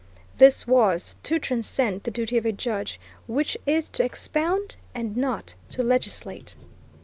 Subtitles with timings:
[0.37, 5.53] This was to transcend the duty of a judge, which is to expound and not
[5.69, 6.55] to legislate.